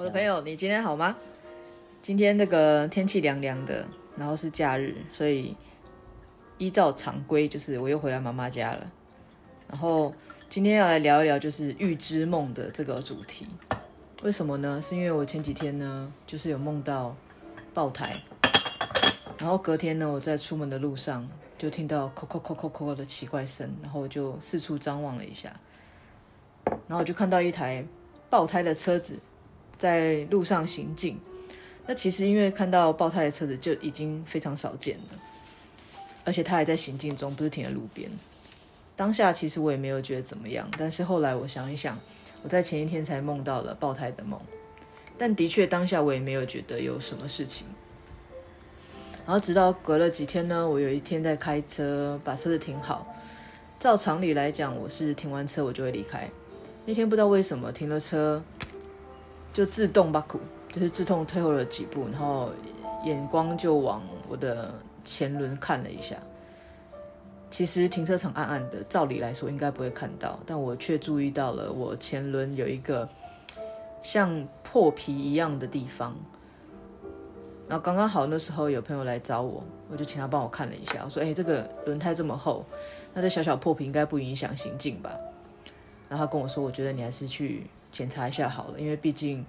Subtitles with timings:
[0.00, 1.14] 我的朋友，你今天好吗？
[2.00, 5.54] 今天那个天气凉凉的，然后是假日，所以
[6.56, 8.90] 依照常规，就是我又回来妈妈家了。
[9.68, 10.14] 然后
[10.48, 13.46] 今天要来聊一聊，就是预知梦的这个主题。
[14.22, 14.80] 为什么呢？
[14.80, 17.14] 是因为我前几天呢，就是有梦到
[17.74, 18.10] 爆胎，
[19.36, 25.54] 然后隔天呢，我在出门的路上就听到“扣扣扣扣扣”的奇怪声，然后我就四处张望了一下，
[26.64, 27.84] 然后我就看到一台
[28.30, 29.18] 爆胎的车子
[29.80, 31.18] 在路上行进。
[31.88, 35.18] 那其实因为看到爆胎的车子就已经非常少见了，
[36.24, 38.08] 而且它还在行进中，不是停在路边。
[38.94, 41.98] 当下其实我也没有觉得怎么样，但是后来我想一想。
[42.42, 44.40] 我在前一天才梦到了爆胎的梦，
[45.18, 47.66] 但的确当下我也没有觉得有什么事情。
[49.26, 53.06] 然后直到隔了几天呢，我有一天在开车，把车子停好。
[53.78, 56.30] 照常理来讲，我是停完车我就会离开。
[56.86, 58.42] 那天不知道为什么停了车，
[59.52, 60.40] 就自动把苦，
[60.72, 62.50] 就是自动退后了几步，然后
[63.04, 64.72] 眼光就往我的
[65.04, 66.16] 前轮看了一下。
[67.50, 73.08] 其实停车场暗暗的，照理来说应该不会看到，但我却注意到了我前轮有一个
[74.02, 76.16] 像破皮一样的地方。
[77.68, 81.02] 然后刚刚好那时候有朋友来找我，我就请他帮我看了一下。
[81.04, 82.64] 我说：“哎，这个轮胎这么厚，
[83.14, 85.10] 那这小小破皮应该不影响行进吧？”
[86.08, 89.44] 然后他跟我说：“我觉得你还是去检查一下好了，因为毕竟，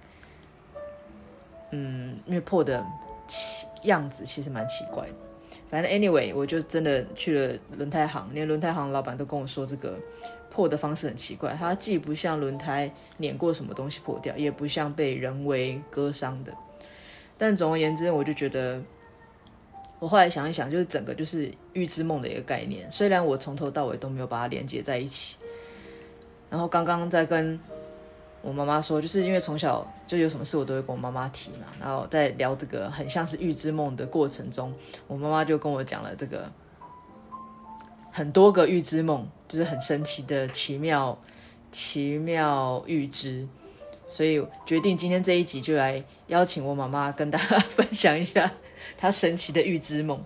[1.70, 2.84] 嗯，因为破的
[3.84, 5.14] 样子其实蛮奇怪的。”
[5.70, 9.98] 反正 anyway，我就真的去了轮胎行，连轮胎行老板都跟我说，这个
[10.50, 16.54] 破的方式很奇怪，它既不像轮胎碾过什么东西破掉，也不像被人为割伤的。
[17.38, 18.82] 但总而言之，我就觉得，
[20.00, 22.92] 我后来想一想，就是整个就是预知梦的一个概念。
[22.92, 25.38] 虽然我从头到尾都没有把它连接在一起，
[26.50, 27.58] 然后刚刚在跟。
[28.42, 34.74] 我妈妈说，就是因为从小就有什么事我都会跟我妈妈提嘛，然后在聊这个很像是预知梦的过程中，
[35.08, 36.52] 我妈妈就跟我讲了这个
[38.12, 41.16] 很多个预知梦，就是很神奇的奇妙
[41.72, 43.48] 奇妙预知，
[44.08, 48.52] 所以决定今天这一集就来邀请我妈妈跟大家分享一下
[48.98, 50.20] 她神奇的预知梦，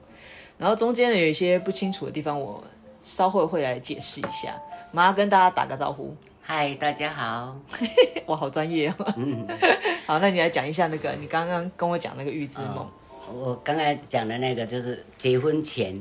[0.57, 2.63] 然后中间有一些不清楚的地方，我
[3.01, 4.55] 稍后会来解释一下，
[4.93, 6.15] 妈跟大家打个招呼。
[6.47, 7.59] 嗨，大家好！
[8.27, 9.13] 哇，好专业哦。
[9.17, 9.47] 嗯，
[10.05, 12.77] 好，那你来讲一下那个你刚刚跟我讲那个预知梦。
[12.77, 15.99] 哦，我刚才讲的那个就是结婚前，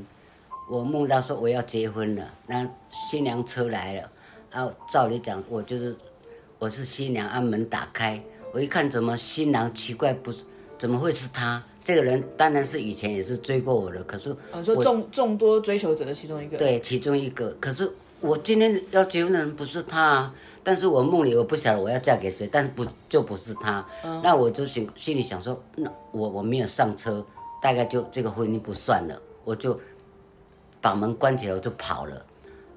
[0.68, 4.10] 我梦到说我要结婚了，那新娘车来了，
[4.52, 5.96] 啊，照理讲我就是
[6.58, 8.22] 我是新娘，按门打开，
[8.52, 10.44] 我一看怎么新郎奇怪，不是
[10.76, 11.62] 怎么会是他？
[11.82, 17.90] 这个人当然是以前也是追过我的，可是我说众众多追求者的其中一个，对，其中一个，可是。
[18.24, 27.22] 我今天要结婚的人不是他啊，但是我梦里我不晓得我要嫁给谁，但是不就不是他，嗯、那我就心心里想说，那我我没有上车，
[27.60, 29.78] 大概就这个婚姻不算了，我就
[30.80, 32.24] 把门关起来，我就跑了，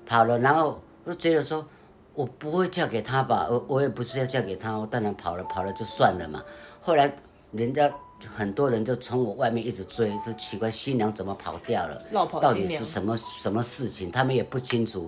[0.05, 1.65] 跑了，然后我就觉得说，
[2.13, 6.43] 我不会嫁给他吧，我我也不是要嫁给他，我当然跑了，跑了就算了嘛。
[6.81, 7.15] 后来
[7.53, 7.89] 人家。
[8.25, 12.01] 很多人就从我外面一直追，说奇怪新娘怎么跑掉了？
[12.41, 14.09] 到底是什么什么事情？
[14.09, 15.05] 他们也不清楚。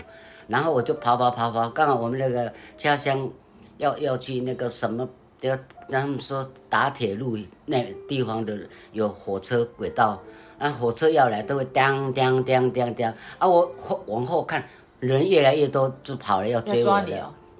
[0.47, 3.29] 然后我就跑跑跑跑，刚好我们那个家乡
[3.77, 5.07] 要要去那个什么，
[5.41, 8.59] 要让他们说打铁路那地方的
[8.91, 10.21] 有火车轨道，
[10.57, 13.47] 啊火车要来都会当当当当当啊！
[13.47, 14.63] 我后往后看，
[14.99, 16.99] 人越来越多，就跑了要追我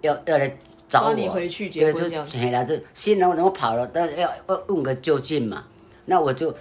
[0.02, 0.58] 要，要来。
[0.90, 3.86] 找你回去结婚，对，就起来，这新郎怎么跑了？
[3.86, 5.64] 但要要问个究竟嘛。
[6.06, 6.54] 那我就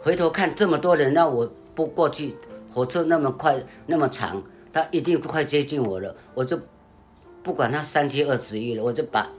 [0.00, 2.34] 回头看这么多人，那我不过去，
[2.68, 3.56] 火车那么快
[3.86, 6.12] 那么长，他一定快接近我了。
[6.34, 6.60] 我就
[7.44, 9.30] 不管他三七二十一了，我就把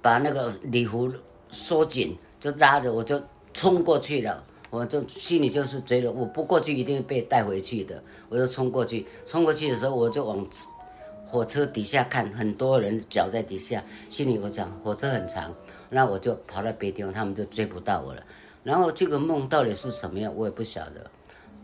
[0.00, 1.12] 把那个礼服
[1.50, 3.20] 收紧，就拉着我就
[3.52, 4.40] 冲过去了。
[4.70, 9.04] 我就心里就是觉得我不过去一定会被带回去的，我就冲过去。
[9.24, 10.46] 冲过去的时候，我就往。
[11.30, 15.54] 火车底下看，很多人脚在底下，心里我想火车很长，
[15.88, 18.22] 那我就跑到别地方，他们就追不到我了。
[18.64, 21.08] 然后这个梦到底是什么样，我也不晓得。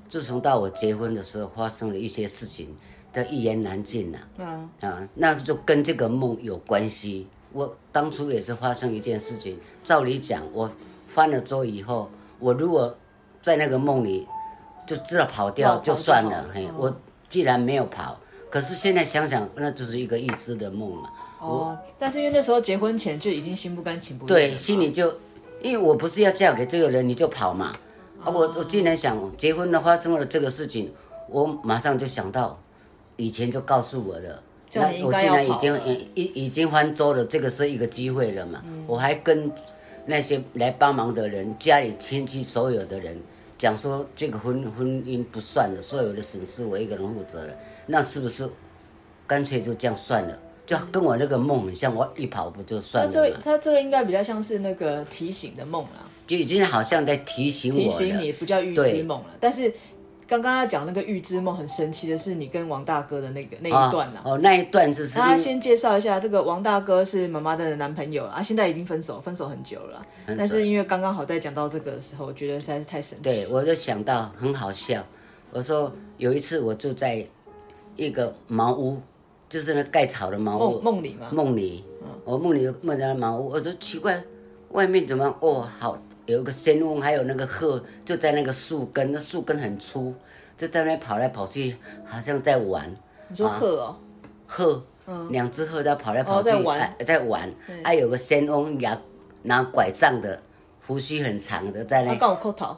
[0.08, 2.72] 自从到我结婚的时候，发生了一些事情，
[3.12, 4.18] 这一言难尽呐。
[4.38, 7.26] 嗯啊，那就跟这个梦有关系。
[7.52, 10.70] 我当初也是发生一件事情，照理讲，我
[11.08, 12.08] 翻了桌以后，
[12.38, 12.96] 我如果
[13.42, 14.28] 在那个梦里
[14.86, 16.96] 就知道跑掉就算了，嘿，我
[17.28, 18.16] 既然没有跑。
[18.56, 21.10] 可是现在想想，那就是一个预知的梦嘛。
[21.42, 24.28] 哦，但是因为那时候结婚前就已经心不甘情不愿。
[24.28, 25.14] 对，心里就，
[25.60, 27.76] 因为我不是要嫁给这个人，你就跑嘛。
[28.24, 30.90] 啊，我我竟然想结婚了，发生了这个事情，
[31.28, 32.58] 我马上就想到，
[33.16, 34.42] 以前就告诉我的，
[34.72, 35.78] 那我竟然已经
[36.14, 38.62] 已已经翻桌了，这个是一个机会了嘛。
[38.66, 39.52] 嗯、我还跟
[40.06, 43.20] 那些来帮忙的人、家里亲戚所有的人
[43.58, 47.54] 讲说，这个婚婚姻不算了，所有的损失我一个人负责了。
[47.86, 48.48] 那是不是
[49.26, 50.38] 干脆就这样算了？
[50.66, 53.14] 就跟我那个梦很像，我一跑不就算了吗？
[53.14, 59.72] 他这他这个应该比较像是那个提醒的梦啦，就已经好像在提醒我，提醒你不叫预知梦了，但是。
[60.28, 64.22] 刚刚他讲那个预知梦很神奇的是，你跟王大哥的那个那一段呐、啊？
[64.26, 65.18] 哦，那一段就是。
[65.18, 70.04] 他先介绍一下，这个王大哥是妈妈的男朋友啊，现在已经分手，分手很久了。
[70.26, 73.24] 但是因为刚刚好在讲到这个的时候，我觉得实在是太神奇。
[73.24, 75.04] 对，我就想到很好笑。
[75.52, 77.24] 我说有一次我住在
[77.94, 79.00] 一个茅屋，
[79.48, 80.80] 就是那盖草的茅屋。
[80.80, 81.28] 梦里吗？
[81.30, 81.84] 梦里。
[82.02, 84.20] 嗯、我梦里有梦到茅屋，我说奇怪，
[84.70, 85.96] 外面怎么哦好。
[86.26, 90.12] 有一个仙翁，还有那个鹤，就在那个树根，那树根很粗，
[90.58, 92.90] 就在那跑来跑去，好像在玩。
[93.28, 93.96] 你说鹤哦？
[94.46, 97.48] 鹤，嗯，两只鹤在跑来跑去，在玩，在玩。
[97.84, 98.98] 还有个仙翁拿
[99.42, 100.40] 拿拐杖的，
[100.84, 102.14] 胡须很长的，在那。
[102.16, 102.76] 他我扣头。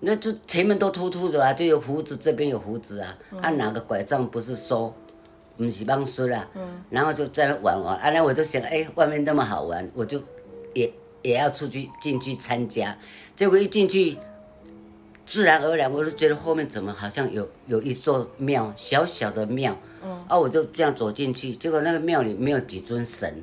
[0.00, 3.16] 那就前面都秃秃的啊，就有胡子，这边有胡子啊。
[3.40, 4.92] 他拿个拐杖不是收，
[5.56, 6.48] 不是帮收啦。
[6.54, 6.82] 嗯。
[6.90, 10.20] 然后就在那玩玩，啊，那我就想，哎，外面那么好玩，我就
[10.74, 10.92] 也。
[11.22, 12.96] 也要出去进去参加，
[13.36, 14.16] 结果一进去，
[15.26, 23.42] 自然而然我就觉得后面怎么好像有有一座庙，小小的庙，嗯，啊，我就这样走进去，结果那个庙里没有几尊神，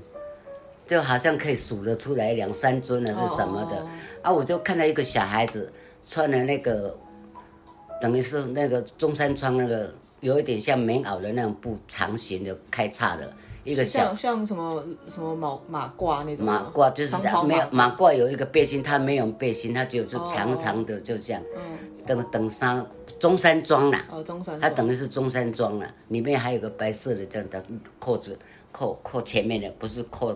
[0.87, 3.87] 就好像可以数得出来两三尊还是什么的，哦、
[4.23, 5.71] 啊，我就看到一个小孩子
[6.05, 6.97] 穿了那个，
[8.01, 13.31] 等于是那个中山装那个有一点像棉袄的那种布，长型的开叉的。
[13.67, 21.41] 一个像像什么什么马马褂那种马褂就是这样，没有马褂有一个背心，它没有背心，它就是长长的，就这样。
[21.53, 21.61] 嗯。
[22.05, 22.87] 等等衫
[23.19, 24.05] 中山装啦。
[24.09, 24.57] 哦，中山。
[24.57, 27.61] 它等于是中山装啦，里面还有个白色的这样的
[27.99, 28.39] 扣子，
[28.71, 30.33] 扣扣前面的，不是扣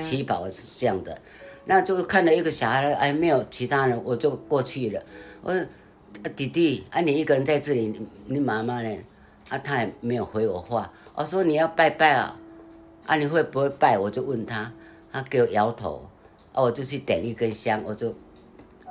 [0.00, 1.18] 旗袍是这样的。
[1.64, 5.02] 那就看到一个小孩，哎，没有其他人，我就过去了。
[5.42, 5.66] 我说，
[6.36, 7.92] 弟弟，啊，你一个人在这里，
[8.26, 8.96] 你妈妈呢？
[9.48, 10.88] 啊，他也没有回我话。
[11.16, 12.36] 我说你要拜拜啊。
[13.06, 13.98] 啊，你会不会拜？
[13.98, 14.70] 我就问他，
[15.12, 16.08] 他给我摇头，
[16.52, 18.14] 啊，我就去点一根香，我就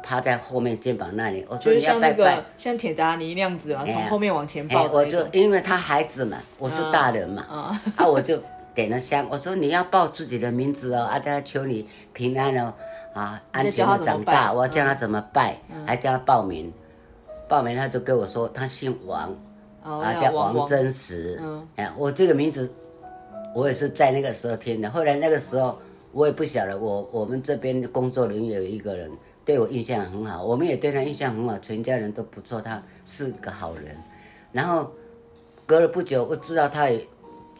[0.04, 4.84] 趴在后面肩膀那里，我说你要拜拜，像铁达尼那样子啊，从后面往前抱。
[4.92, 8.42] 我就因为他孩子嘛，我是大人嘛，啊，啊，我就
[8.74, 12.74] 点了香，我说你要报自己的名字哦，啊，他求你平安哦，
[13.14, 16.74] 啊，安全的长大，我教他怎么拜，还叫他报名，
[17.48, 19.34] 报名他就跟我说他姓王，
[19.84, 21.40] 啊，叫王真实，
[21.78, 22.70] 哎，我这个名字。
[23.60, 25.78] 我也是在那个时候听的，后来那个时候
[26.14, 29.12] 我也不晓得，我我们这边工作人员有一个人
[29.44, 33.98] 对我印象很好，我们也对他印象很好，全家人都不错，他是个好人。
[34.54, 34.90] 然后
[35.66, 37.06] 隔了不久，我知道他也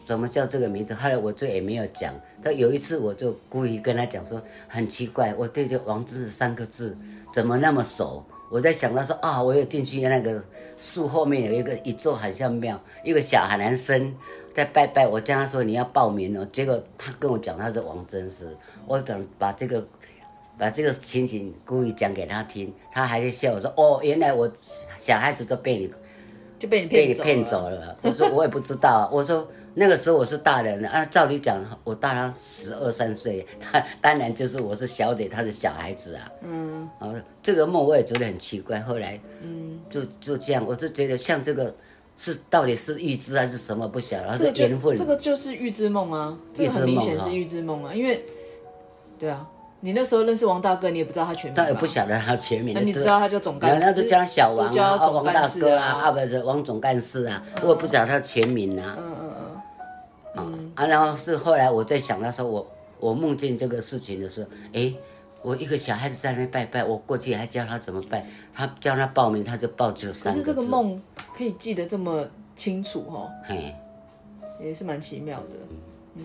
[0.06, 2.14] 怎么叫这个名字，后来我这也没有讲。
[2.42, 6.96] 他有一次我就故意跟他讲说，很奇怪，我对这“王之”三个字
[7.34, 8.24] 怎么那么熟？
[8.50, 10.42] 我在想他说啊，我有进去那个
[10.76, 14.14] 树后面有一个一座很像庙，一个小孩男生。
[14.52, 18.48] 在拜拜，我叫他说你要报名哦，结果他跟我讲他是王真实，
[18.84, 19.86] 我等把这个
[20.58, 24.50] 把这个情景故意讲给他听，他还在笑我说哦，原来我
[24.96, 25.88] 小孩子都被你
[26.60, 27.96] 就被你骗被你骗走了。
[28.02, 36.30] 我说我也不知道， 我说那个时候我是大人了啊，照理讲我大他十二三岁， 他当然就是我是小姐，他是小孩子啊。
[36.42, 37.12] 嗯，啊，
[37.42, 41.74] 这个梦我也觉得很奇怪，后来嗯就就这样，我就觉得像这个。
[42.16, 44.94] 是到底是预知还是什么不晓得，还是缘分？
[44.94, 48.22] 这个就是预知梦啊，这个很明显是预知梦啊，因为，
[49.18, 49.48] 对啊，
[49.80, 59.32] 你那时候认识王大哥，你也不知道他全名，他也不晓得他全名，那你知道他叫总干事，那就叫小王啊，王大哥啊，啊不是王总干事啊，我也不知道他全名啊，嗯嗯
[60.36, 62.66] 嗯，啊，然后是后来我在想那时候我
[62.98, 64.94] 我梦见这个事情的时候，哎。
[65.42, 70.44] 我一个小孩子在那边拜拜，我过去还教他怎么拜，他教他报名，他就报这三个字。
[70.44, 71.00] 可是这个梦
[71.34, 73.74] 可以记得这么清楚哦，嘿，
[74.62, 75.56] 也是蛮奇妙的。
[76.16, 76.22] 嗯，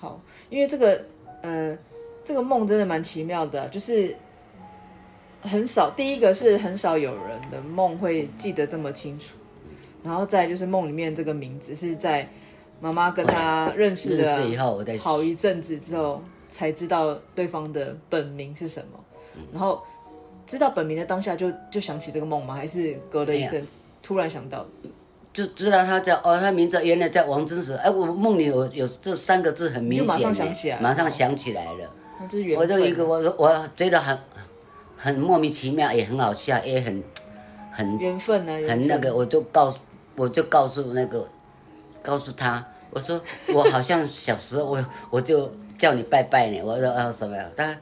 [0.00, 0.18] 好，
[0.48, 0.98] 因为这个
[1.46, 1.78] 呃，
[2.24, 4.16] 这个梦真的蛮奇妙的，就是
[5.42, 9.36] 很少，第一个是很少有人的梦会记得这么清楚，
[10.02, 12.28] 然后再就是梦里面这个名字是在
[12.80, 16.20] 妈妈跟他认识的好一阵子之后。
[16.48, 19.04] 才知道对方的本名是什么，
[19.52, 19.82] 然后
[20.46, 22.54] 知道本名的当下就就想起这个梦吗？
[22.54, 24.64] 还是隔了一阵子、哎、突然想到？
[25.36, 27.74] 就知道他叫哦，他名字原来叫王真实。
[27.74, 31.90] 哎，我梦里有有这三个字很明显，马上想起来，马上想起来了。
[32.18, 32.56] 那这是。
[32.56, 34.18] 我就一个，我我觉得很
[34.96, 37.04] 很莫名其妙，也很好笑，也很
[37.70, 39.78] 很缘分啊，很那个，我就告诉
[40.16, 41.28] 我就告诉那个。
[42.02, 43.20] 告诉他，我说
[43.52, 47.44] 我好像小时候我我就叫你拜拜呢，我说啊什么呀？
[47.56, 47.76] 他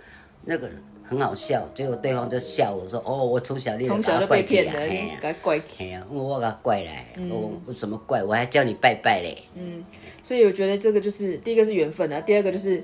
[0.44, 0.66] 那个
[1.06, 5.84] 很好笑，结果对方就笑我说哦，我从小从小就被骗了，给他怪起。
[5.84, 8.24] 哎呀，我给他怪来，我我什么怪？
[8.24, 9.36] 我还叫你拜拜嘞。
[9.54, 9.84] 嗯，
[10.22, 12.82] 所以我觉得这个就是第一个是缘分啊，第二个就是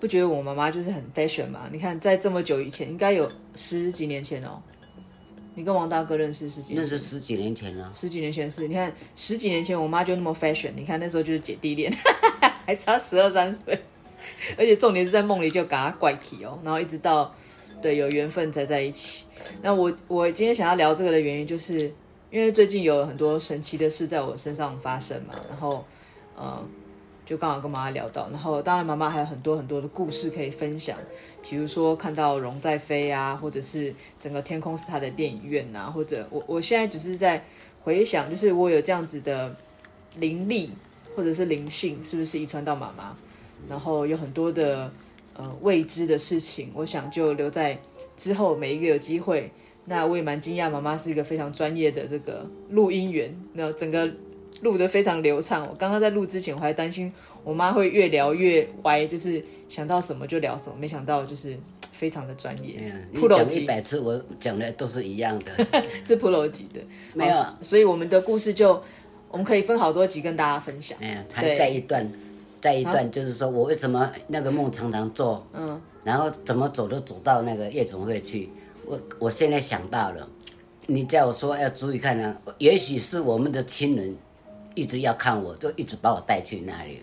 [0.00, 1.68] 不觉得我妈妈就是很 fashion 嘛？
[1.70, 4.60] 你看在这么久以前，应该有十几年前哦。
[5.56, 6.78] 你跟王大哥认识十几年？
[6.78, 7.88] 认识十几年前了。
[7.94, 11.96] 十几年前是，你看十几年前我妈就那么 fashion，你看那时候就是姐弟恋，
[12.66, 13.78] 还差十二三岁，
[14.58, 17.34] 而且重点是在梦里就搞怪气哦，然后一直到
[17.82, 19.24] 对有缘分才在一起。
[19.62, 21.92] 那我我今天想要聊这个的原因，就是
[22.30, 25.84] 因为最近有很多神奇的事在我身上发生嘛，然后
[26.36, 26.62] 呃。
[27.26, 30.94] 就刚好跟妈妈聊到，然后当然妈妈还有很多很多的故事可以分享，
[31.42, 37.42] 比如说看到龙在飞啊，或者是整个天空是她的电影院啊，或者我我现在只是在
[37.82, 39.56] 回想，就是我有这样子的
[40.16, 40.72] 灵力
[41.16, 43.16] 或者是灵性，是不是遗传到妈妈？
[43.68, 44.90] 然后有很多的
[45.36, 47.78] 呃未知的事情，我想就留在
[48.16, 49.50] 之后每一个有机会。
[49.86, 54.10] 那我也蛮惊讶，妈妈是一个非常专业的这个录音员，那整个。
[54.60, 55.66] 录得非常流畅。
[55.68, 60.76] 我刚刚在录之前，我还担心我妈会越聊越歪，就是想到什么就聊什么。
[60.78, 61.58] 没想到就是
[61.92, 62.80] 非常的专业。
[63.10, 66.80] 你讲一百次，我讲的都是一样的， 是 Pro 级的。
[67.12, 68.80] 没有，所以我们的故事就
[69.28, 70.96] 我们可以分好多集跟大家分享。
[71.00, 72.08] 哎呀，还在一段，
[72.64, 78.48] 在一段就是说我为什么那个梦常常做，嗯，然后怎么走都走到那个夜总会去。
[78.86, 80.26] 我我现在想到了，
[80.86, 84.16] 你叫我说要注意看呢，也许是我们的亲人。
[84.74, 87.00] 一直要看我，就一直把我带去那里，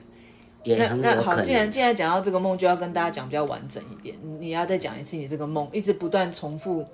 [0.63, 1.15] 也很有可能。
[1.15, 4.13] 那好，既然既然讲到这个梦，就要跟大家讲比较完整一点。
[4.39, 6.85] 你要再讲一次你这个梦，一直不断重复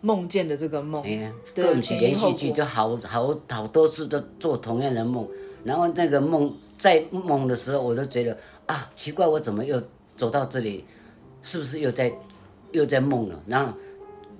[0.00, 1.02] 梦见的这个梦。
[1.02, 5.28] 哎呀，对不起，连续剧就好好好多次都做同样的梦，
[5.64, 8.36] 然后那个梦在梦的时候，我就觉得
[8.66, 9.80] 啊，奇怪，我怎么又
[10.16, 10.84] 走到这里？
[11.42, 12.12] 是不是又在
[12.72, 13.40] 又在梦了？
[13.46, 13.72] 然后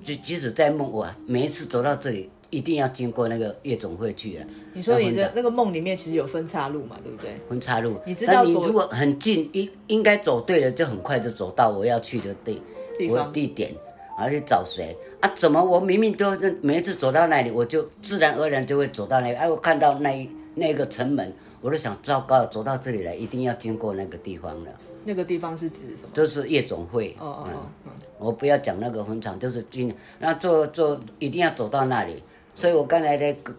[0.02, 2.28] 就即使在梦，我每一次走到这里。
[2.52, 4.44] 一定要经过那个夜总会去了。
[4.74, 7.34] 你说你的那个梦里面其实有分岔路嘛，对不对？
[7.48, 12.60] 分岔路，你知道，你如果很近，应应该走对了，就很快就走到我要去的地
[13.08, 13.72] 我地点，
[14.18, 15.32] 然后去找谁啊？
[15.34, 19.34] 怎么我明明都是每一次走到那里，我就自然而然就会走到那里。
[19.34, 24.70] 哎，我看到那一那个城门，我都想糟糕，走到这里来，一定要经过那个地方了。
[25.04, 26.10] 那个地方是指什么？
[26.12, 27.16] 就是夜总会。
[27.18, 32.22] 哦哦哦，嗯，我不要讲那个坟场，就是经那坐坐，一定要走到那里。
[32.54, 33.56] 所以我刚才在跟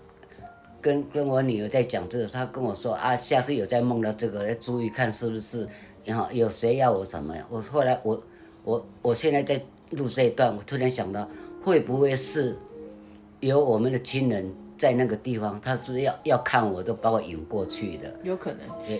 [0.81, 5.67] 跟跟我女儿在讲这个，她跟我说啊，下次有在梦到这个，要注意看是不是，
[6.05, 7.45] 然后有谁要我什么呀？
[7.49, 8.23] 我后来我
[8.63, 11.27] 我我现在在录这一段，我突然想到，
[11.61, 12.55] 会不会是
[13.41, 14.49] 有我们的亲人
[14.83, 18.13] 在那个地方，他是要要看我，都把我引过去的？
[18.23, 18.59] 有可能，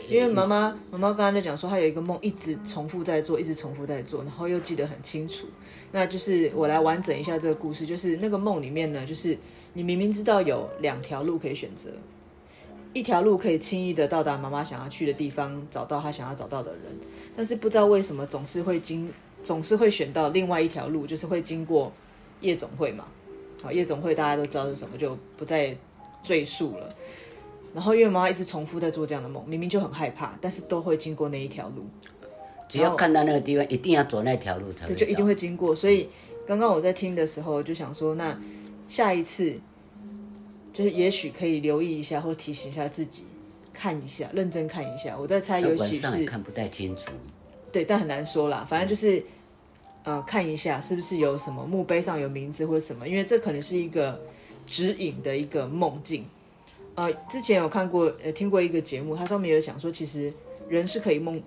[0.10, 5.46] 因为妈妈妈妈刚才在讲说，她有一个梦一直重复在做，一直重复在做，然后又记得很清楚。
[5.92, 9.38] 那就是我来完整一下这个故事，就是那个梦里面呢，就是。
[9.76, 11.90] 你明明知道有两条路可以选择，
[12.94, 16.82] 一条路可以轻易的到达妈妈想要去的地方，找到她想要找到的人，
[17.36, 19.12] 但是不知道为什么总是会经，
[19.42, 21.92] 总是会选到另外一条路，就是会经过
[22.42, 23.06] 夜总会嘛。
[23.64, 25.76] 好，夜总会大家都知道是什么，就不再
[26.22, 26.94] 赘述了。
[27.74, 31.86] 然后因为妈妈一直重复在做这样的梦，明明就很害怕，但是都会经过那一条路。
[32.70, 34.94] 只要看到那个地方，一定要走那条路才会。
[34.94, 35.74] 对，就一定会经过。
[35.74, 36.10] 所以
[36.46, 38.38] 刚刚我在听的时候就想说，那。
[38.86, 39.52] 下一次，
[40.72, 43.24] 就是也许可以留意一下，或提醒一下自己，
[43.72, 45.18] 看一下，认真看一下。
[45.18, 47.10] 我在猜，尤其是看不太清楚，
[47.72, 48.68] 对，但很难说啦。
[48.70, 49.24] 反正就是，
[50.04, 54.22] 呃，看一下是不是有什么墓碑上有名字或者什么，因为这可能是一个
[54.66, 56.26] 指引的一个梦境。
[56.96, 60.32] 呃，之前有看过，呃，听过一个节目，它上面有讲说，其实
[60.70, 61.42] 人是可以梦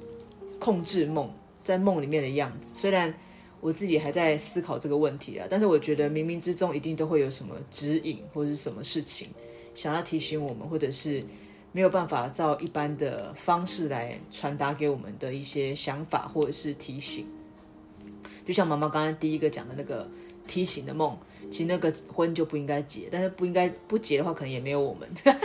[0.59, 1.31] 控制梦，
[1.63, 3.15] 在梦里面的样子，虽然。
[3.59, 9.29] 我自己还在思考这个问题啊，但是我觉得冥冥之中一定都会有什么指引或者是什么事情
[9.75, 11.25] 想要提醒我们，或者是
[11.73, 17.27] 没有办法照一般的方式来传达给我们的一些想法或者是提醒。
[18.47, 20.09] 就像妈妈刚刚第一个讲的那个
[20.47, 21.15] 梯形的梦，
[21.51, 25.09] 其实那个婚就不应该结，但是不应该不结的话，可能也没有我们。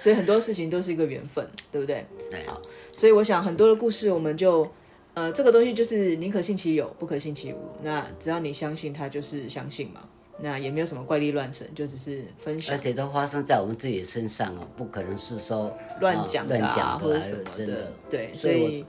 [0.00, 2.04] 所以很多事情都是一个缘分，对不对？
[2.30, 2.44] 对。
[2.46, 4.68] 好，所以我想很多的故事我们就。
[5.14, 7.56] 呃，这个东西就是宁可信其有，不可信其无。
[7.82, 10.02] 那只要你相信，它就是相信嘛。
[10.40, 12.72] 那也没有什么怪力乱神，就只是分享。
[12.72, 18.86] 而且都发生在我们自己身上哦，不可能是说乱讲、啊、乱讲的或者什么的，对，所以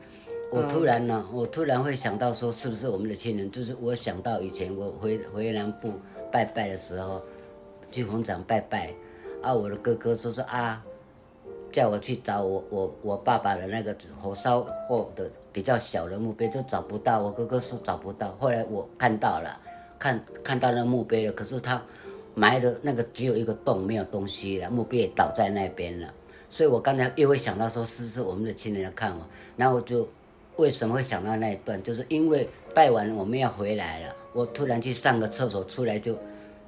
[0.52, 3.50] 我，突然呢，嗯、我突然会想到说，是不是我们的亲人？
[3.52, 5.94] 就是我想到以前我回回南部
[6.32, 7.22] 拜拜的时候，
[7.92, 8.92] 去红场拜拜
[9.44, 10.84] 啊，我的哥哥说说啊，
[11.72, 17.22] 叫我去找我我我爸爸的那个火烧后的比较小的墓碑，就找不到。
[17.22, 19.56] 我哥哥说找不到，后来我看到了，
[20.00, 21.80] 看看到那墓碑了，可是他
[22.34, 26.12] 埋的那个只有一个洞，没有东西了，墓碑也倒在那边了。
[26.50, 29.24] 所以我刚才又会想到说，是不是我们的亲人要看我？
[29.56, 30.08] 然后我就
[30.60, 36.18] 为什么会想到那一段，就是因为拜完我们要回来了，我突然去上个厕所出来就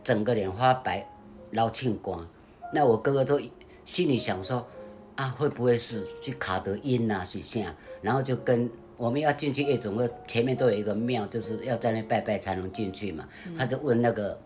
[0.03, 1.05] 整个脸发白，
[1.51, 2.27] 老庆光。
[2.73, 3.39] 那我哥哥都
[3.85, 4.65] 心里想说。
[5.13, 7.21] 啊，会不会是去卡德音呐？
[7.23, 8.67] 是这样，然后就跟
[8.97, 13.27] 我们要进去夜总会，前面都有一个庙，就是要在那拜拜才能进去嘛。
[13.45, 14.39] 嗯、他就问那个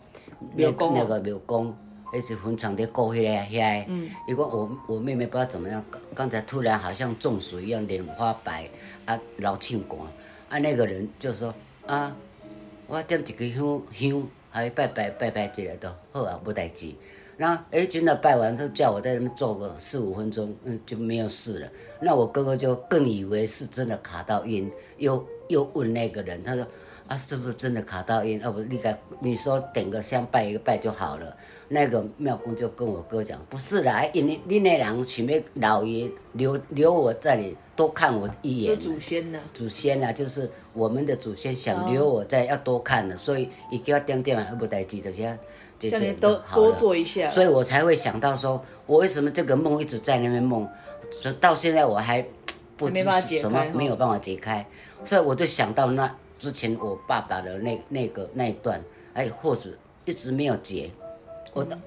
[0.54, 1.74] 庙公，那个庙公，
[2.13, 3.85] 一直坟场的过去来来。
[3.88, 4.09] 嗯。
[4.27, 5.83] 如果我我妹妹不知道怎么样，
[6.13, 8.69] 刚才突然好像中暑一样，脸花白，
[9.05, 10.07] 啊，老庆光，
[10.50, 11.53] 啊，那个人就说
[11.85, 12.15] 啊，
[12.88, 16.93] 我点一个香香，还拜拜拜拜之类的，好啊，没代志。
[17.38, 21.69] 然后哎，真的拜完，他叫我在那边坐个四五分钟，嗯，就没有事了。
[22.00, 26.65] 那我哥哥就更以为是真的卡到晕，又又问那个人，他说
[27.07, 28.41] 啊，是不是真的卡到音？
[28.43, 31.35] 哦不，你该你说点个香拜一个拜就好了。
[31.67, 38.79] 那个庙公就跟我哥讲，不是啦，因为你那两个许妹老爷留留我在这里多看我一眼。
[38.79, 39.39] 祖先呢？
[39.53, 45.38] 祖先啊，就是我们的祖先想留我在要多看的，所以一定要点点还不带记得先。
[45.77, 50.67] 叫你多多做一下，所以我才会想到说，我为什么这个梦一直在那边梦，
[51.21, 52.25] 直到现在我还
[52.77, 53.03] 不知
[53.39, 54.65] 什么没有办法解开，
[55.03, 58.82] 所以我就想到那之前我爸爸的那那个那一段，
[59.13, 59.74] 哎，或许
[60.06, 60.92] 一直没有结，
[61.54, 61.77] 我到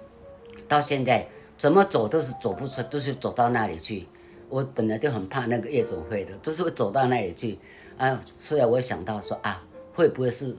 [0.66, 1.26] 到现在
[1.56, 4.06] 怎么走都是走不出，都是走到那里去。
[4.48, 7.58] 我本来就很怕那个夜总会的，都是会走到那里去
[7.98, 8.18] 啊。
[8.40, 9.62] 虽然我想到说啊，
[9.94, 10.56] 会不会是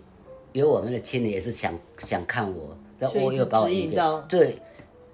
[0.53, 2.77] 有我们的亲人也是想想看我？
[3.15, 4.53] 我又把我引掉，这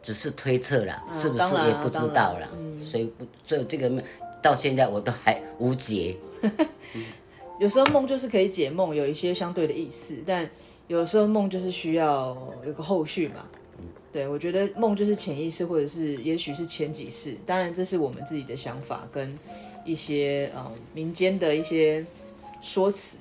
[0.01, 2.49] 只是推测了，啊、是不是也不知道了。
[2.55, 4.03] 嗯、所以不，所以这个
[4.41, 6.17] 到现在我都还无解。
[7.59, 10.49] 有时候梦就是可以解梦，有一些相对的意思，但
[10.87, 13.45] 有时候梦就是需要有个后续嘛。
[14.11, 17.35] 对，我觉得梦就是潜意识，或者是也许是前几世。
[17.45, 19.37] 当然，这是我们自己的想法跟
[19.83, 22.05] 一些呃民间的一些
[22.61, 23.17] 说辞。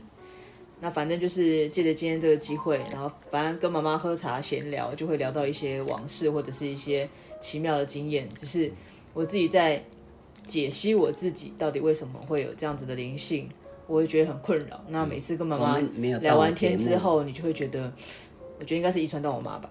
[0.80, 7.08] 那反正就是借着今天这个机会，然后反正跟妈妈喝茶闲聊，就会聊到一些往事或者是一些
[7.40, 8.28] 奇妙的经验。
[8.34, 8.70] 只是
[9.14, 9.82] 我自己在
[10.44, 13.48] 解析我自己到底为什么会有这样子的灵性，
[13.86, 14.80] 我会觉得很困扰。
[14.88, 15.78] 那每次跟妈妈
[16.20, 17.92] 聊完天之后，你就会觉得，
[18.58, 19.70] 我觉得应该是遗传到我妈吧。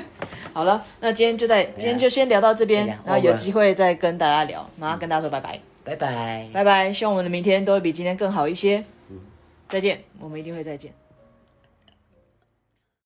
[0.52, 4.68] 好了，那今天就在今天就先聊到这边，然后有机会再跟大家聊。
[4.78, 6.92] 马上跟大家说拜拜，拜拜，拜拜。
[6.92, 8.82] 希望我们的明天都会比今天更好一些。
[9.68, 10.92] 再见，我们一定会再见。